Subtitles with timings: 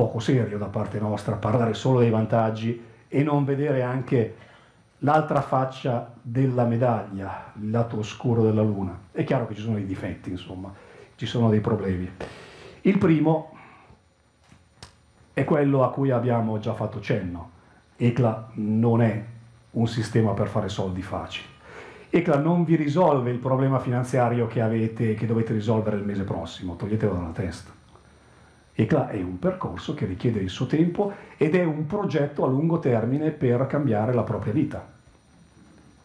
[0.00, 4.34] poco serio da parte nostra parlare solo dei vantaggi e non vedere anche
[5.00, 8.98] l'altra faccia della medaglia, il lato oscuro della luna.
[9.12, 10.72] È chiaro che ci sono dei difetti, insomma,
[11.16, 12.10] ci sono dei problemi.
[12.80, 13.54] Il primo
[15.34, 17.50] è quello a cui abbiamo già fatto cenno.
[17.96, 19.22] ECLA non è
[19.72, 21.46] un sistema per fare soldi facili.
[22.08, 26.76] ECLA non vi risolve il problema finanziario che avete che dovete risolvere il mese prossimo,
[26.76, 27.79] toglietelo dalla testa.
[28.80, 32.78] ECLA è un percorso che richiede il suo tempo ed è un progetto a lungo
[32.78, 34.88] termine per cambiare la propria vita.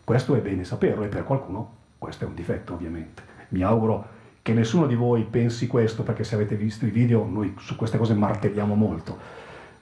[0.03, 3.23] Questo è bene saperlo e per qualcuno questo è un difetto ovviamente.
[3.49, 7.53] Mi auguro che nessuno di voi pensi questo perché se avete visto i video noi
[7.59, 9.17] su queste cose martelliamo molto.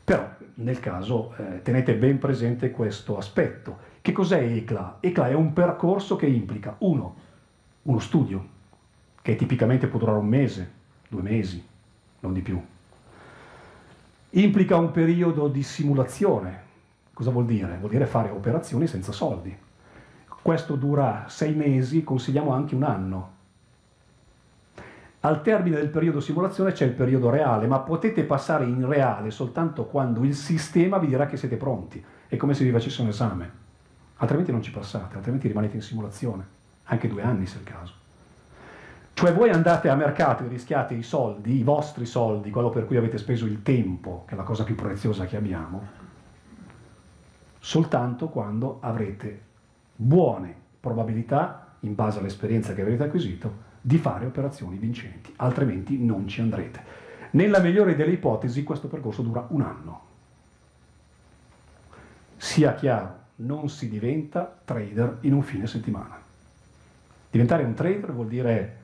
[0.03, 3.91] Però nel caso eh, tenete ben presente questo aspetto.
[4.01, 4.97] Che cos'è ECLA?
[4.99, 7.15] ECLA è un percorso che implica uno,
[7.81, 8.51] uno studio
[9.19, 10.71] che tipicamente può durare un mese,
[11.07, 11.65] due mesi,
[12.19, 12.61] non di più
[14.35, 16.61] implica un periodo di simulazione.
[17.13, 17.77] Cosa vuol dire?
[17.77, 19.55] Vuol dire fare operazioni senza soldi.
[20.41, 23.31] Questo dura sei mesi, consigliamo anche un anno.
[25.21, 29.85] Al termine del periodo simulazione c'è il periodo reale, ma potete passare in reale soltanto
[29.85, 32.03] quando il sistema vi dirà che siete pronti.
[32.27, 33.61] È come se vi facesse un esame.
[34.17, 36.45] Altrimenti non ci passate, altrimenti rimanete in simulazione,
[36.85, 37.93] anche due anni se è il caso.
[39.13, 42.97] Cioè voi andate a mercato e rischiate i soldi, i vostri soldi, quello per cui
[42.97, 45.87] avete speso il tempo, che è la cosa più preziosa che abbiamo,
[47.59, 49.41] soltanto quando avrete
[49.95, 56.41] buone probabilità, in base all'esperienza che avrete acquisito, di fare operazioni vincenti, altrimenti non ci
[56.41, 56.83] andrete.
[57.31, 60.01] Nella migliore delle ipotesi questo percorso dura un anno.
[62.35, 66.19] Sia chiaro, non si diventa trader in un fine settimana.
[67.29, 68.82] Diventare un trader vuol dire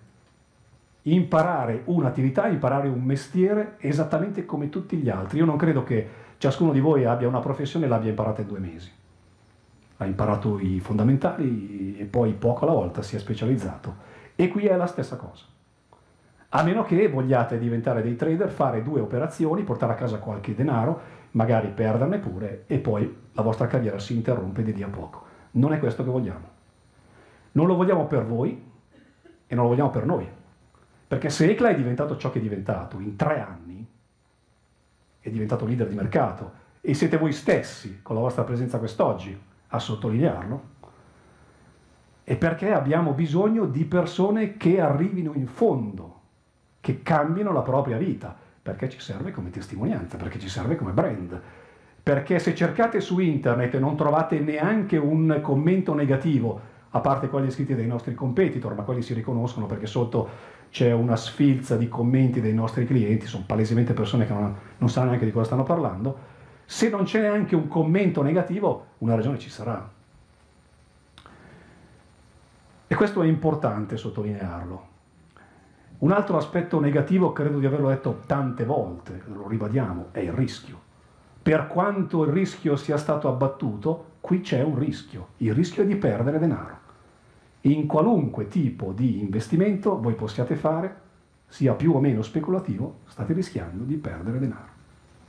[1.03, 5.39] imparare un'attività, imparare un mestiere esattamente come tutti gli altri.
[5.39, 8.59] Io non credo che ciascuno di voi abbia una professione e l'abbia imparata in due
[8.59, 8.91] mesi.
[9.97, 14.07] Ha imparato i fondamentali e poi poco alla volta si è specializzato.
[14.35, 15.45] E qui è la stessa cosa.
[16.51, 21.17] A meno che vogliate diventare dei trader, fare due operazioni, portare a casa qualche denaro,
[21.31, 25.25] magari perderne pure e poi la vostra carriera si interrompe di lì a poco.
[25.51, 26.47] Non è questo che vogliamo.
[27.51, 28.63] Non lo vogliamo per voi
[29.45, 30.27] e non lo vogliamo per noi.
[31.09, 33.83] Perché se ECLA è diventato ciò che è diventato in tre anni,
[35.19, 39.35] è diventato leader di mercato, e siete voi stessi, con la vostra presenza quest'oggi,
[39.69, 40.63] a sottolinearlo,
[42.23, 46.19] è perché abbiamo bisogno di persone che arrivino in fondo,
[46.79, 51.41] che cambino la propria vita, perché ci serve come testimonianza, perché ci serve come brand.
[52.03, 57.49] Perché se cercate su internet e non trovate neanche un commento negativo, a parte quelli
[57.49, 62.41] scritti dai nostri competitor, ma quelli si riconoscono perché sotto c'è una sfilza di commenti
[62.41, 66.27] dei nostri clienti, sono palesemente persone che non, non sanno neanche di cosa stanno parlando,
[66.65, 69.89] se non c'è neanche un commento negativo, una ragione ci sarà.
[72.87, 74.87] E questo è importante sottolinearlo.
[75.99, 80.87] Un altro aspetto negativo, credo di averlo detto tante volte, lo ribadiamo, è il rischio.
[81.41, 85.29] Per quanto il rischio sia stato abbattuto, qui c'è un rischio.
[85.37, 86.78] Il rischio è di perdere denaro
[87.61, 91.07] in qualunque tipo di investimento voi possiate fare,
[91.47, 94.77] sia più o meno speculativo, state rischiando di perdere denaro.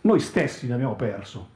[0.02, 1.48] Noi stessi ne abbiamo perso,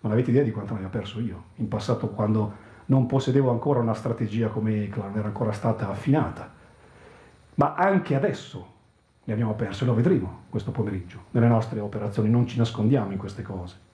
[0.00, 1.44] non avete idea di quanto ne abbia perso io.
[1.56, 6.52] In passato quando non possedevo ancora una strategia come non era ancora stata affinata.
[7.54, 8.70] Ma anche adesso
[9.24, 13.18] ne abbiamo perso e lo vedremo questo pomeriggio nelle nostre operazioni, non ci nascondiamo in
[13.18, 13.90] queste cose.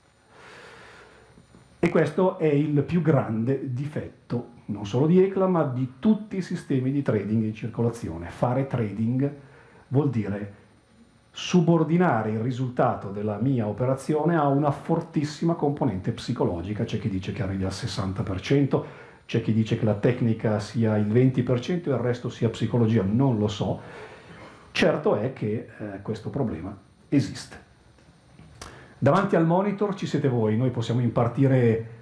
[1.80, 6.42] E questo è il più grande difetto, non solo di ECLA, ma di tutti i
[6.42, 8.28] sistemi di trading in circolazione.
[8.28, 9.30] Fare trading
[9.88, 10.66] vuol dire
[11.30, 16.84] subordinare il risultato della mia operazione a una fortissima componente psicologica.
[16.84, 18.82] C'è chi dice che arrivi al 60%,
[19.24, 23.38] c'è chi dice che la tecnica sia il 20% e il resto sia psicologia, non
[23.38, 23.80] lo so.
[24.72, 26.76] Certo è che eh, questo problema
[27.08, 27.66] esiste.
[28.98, 31.97] Davanti al monitor ci siete voi, noi possiamo impartire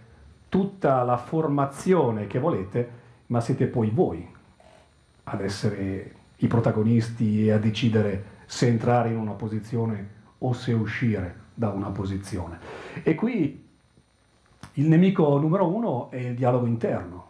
[0.49, 2.91] tutta la formazione che volete,
[3.27, 4.27] ma siete poi voi
[5.25, 11.45] ad essere i protagonisti e a decidere se entrare in una posizione o se uscire
[11.55, 12.59] da una posizione.
[13.03, 13.65] E qui
[14.75, 17.25] il nemico numero uno è il dialogo interno,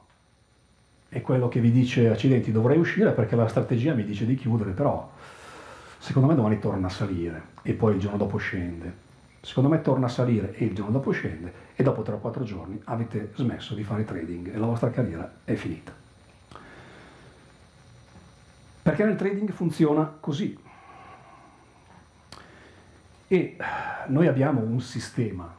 [1.08, 4.72] è quello che vi dice accidenti dovrei uscire perché la strategia mi dice di chiudere,
[4.72, 5.10] però
[5.98, 9.04] secondo me domani torna a salire e poi il giorno dopo scende.
[9.40, 13.30] Secondo me torna a salire e il giorno dopo scende e dopo 3-4 giorni avete
[13.34, 15.92] smesso di fare trading e la vostra carriera è finita.
[18.82, 20.58] Perché nel trading funziona così.
[23.28, 23.56] E
[24.06, 25.52] noi abbiamo un sistema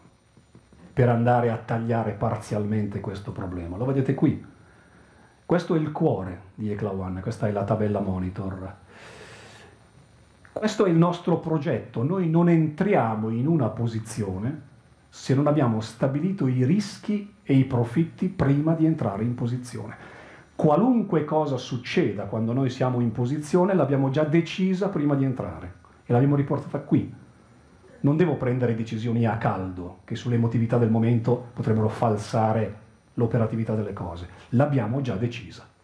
[0.94, 3.78] per andare a tagliare parzialmente questo problema.
[3.78, 4.44] Lo vedete qui.
[5.46, 8.76] Questo è il cuore di Ecla One, questa è la tabella monitor.
[10.58, 12.02] Questo è il nostro progetto.
[12.02, 14.62] Noi non entriamo in una posizione
[15.08, 19.96] se non abbiamo stabilito i rischi e i profitti prima di entrare in posizione.
[20.56, 25.74] Qualunque cosa succeda quando noi siamo in posizione l'abbiamo già decisa prima di entrare
[26.04, 27.14] e l'abbiamo riportata qui.
[28.00, 32.76] Non devo prendere decisioni a caldo che sull'emotività del momento potrebbero falsare
[33.14, 34.28] l'operatività delle cose.
[34.50, 35.76] L'abbiamo già decisa.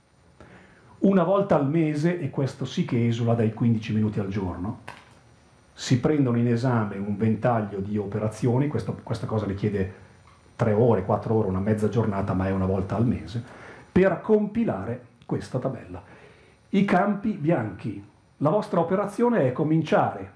[1.03, 4.79] Una volta al mese, e questo sì che esula dai 15 minuti al giorno,
[5.73, 9.93] si prendono in esame un ventaglio di operazioni, questo, questa cosa richiede
[10.55, 13.43] 3 ore, 4 ore, una mezza giornata, ma è una volta al mese,
[13.91, 16.01] per compilare questa tabella.
[16.69, 18.01] I campi bianchi.
[18.37, 20.31] La vostra operazione è cominciare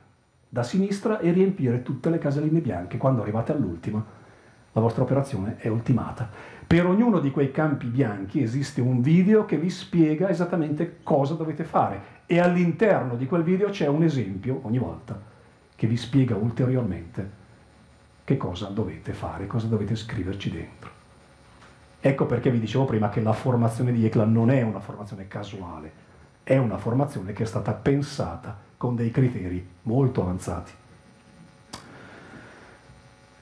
[0.49, 2.97] da sinistra e riempire tutte le caselline bianche.
[2.97, 4.05] Quando arrivate all'ultima,
[4.77, 6.29] la vostra operazione è ultimata.
[6.67, 11.63] Per ognuno di quei campi bianchi esiste un video che vi spiega esattamente cosa dovete
[11.63, 15.19] fare e all'interno di quel video c'è un esempio ogni volta
[15.75, 17.45] che vi spiega ulteriormente
[18.23, 20.91] che cosa dovete fare, cosa dovete scriverci dentro.
[21.99, 25.91] Ecco perché vi dicevo prima che la formazione di ECLA non è una formazione casuale,
[26.43, 30.71] è una formazione che è stata pensata con dei criteri molto avanzati.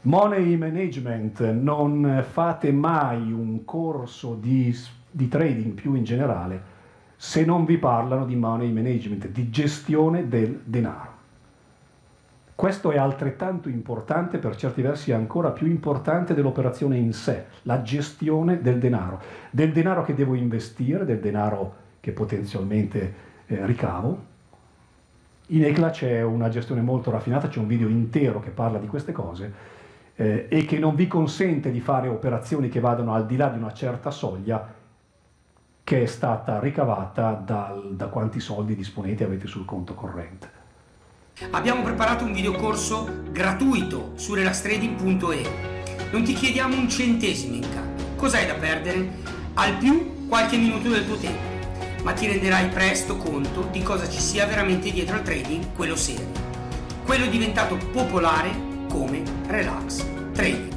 [0.06, 4.76] Money management, non fate mai un corso di,
[5.10, 6.74] di trading più in generale
[7.16, 11.14] se non vi parlano di money management, di gestione del denaro.
[12.54, 18.62] Questo è altrettanto importante, per certi versi ancora più importante dell'operazione in sé, la gestione
[18.62, 19.20] del denaro,
[19.50, 23.14] del denaro che devo investire, del denaro che potenzialmente
[23.48, 24.34] eh, ricavo.
[25.48, 29.12] In ECLA c'è una gestione molto raffinata, c'è un video intero che parla di queste
[29.12, 29.74] cose
[30.16, 33.58] eh, e che non vi consente di fare operazioni che vadano al di là di
[33.58, 34.74] una certa soglia
[35.84, 40.64] che è stata ricavata dal, da quanti soldi disponete avete sul conto corrente.
[41.52, 45.74] Abbiamo preparato un videocorso gratuito su relaxtrading.e.
[46.12, 48.06] Non ti chiediamo un centesimo in cambio.
[48.16, 49.10] Cos'hai da perdere?
[49.56, 54.20] Al più qualche minuto del tuo tempo, ma ti renderai presto conto di cosa ci
[54.20, 56.26] sia veramente dietro al trading, quello serio.
[57.04, 60.75] Quello diventato popolare come Relax Trading.